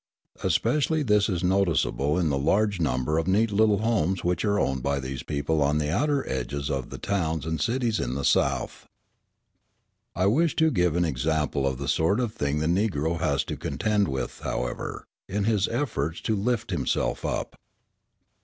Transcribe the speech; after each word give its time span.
Especially 0.43 1.01
is 1.01 1.27
this 1.27 1.43
noticeable 1.43 2.17
in 2.17 2.29
the 2.29 2.37
large 2.39 2.79
number 2.79 3.19
of 3.19 3.27
neat 3.27 3.51
little 3.51 3.77
homes 3.83 4.23
which 4.23 4.43
are 4.43 4.59
owned 4.59 4.81
by 4.81 4.99
these 4.99 5.21
people 5.21 5.61
on 5.61 5.77
the 5.77 5.91
outer 5.91 6.27
edges 6.27 6.71
of 6.71 6.89
the 6.89 6.97
towns 6.97 7.45
and 7.45 7.61
cities 7.61 7.99
in 7.99 8.15
the 8.15 8.25
South. 8.25 8.87
I 10.15 10.25
wish 10.25 10.55
to 10.55 10.71
give 10.71 10.95
an 10.95 11.05
example 11.05 11.67
of 11.67 11.77
the 11.77 11.87
sort 11.87 12.19
of 12.19 12.33
thing 12.33 12.57
the 12.61 12.65
Negro 12.65 13.19
has 13.19 13.43
to 13.43 13.55
contend 13.55 14.07
with, 14.07 14.39
however, 14.43 15.05
in 15.29 15.43
his 15.43 15.67
efforts 15.67 16.19
to 16.21 16.35
lift 16.35 16.71
himself 16.71 17.23
up. 17.23 17.55